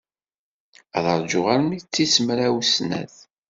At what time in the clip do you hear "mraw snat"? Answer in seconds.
2.25-3.15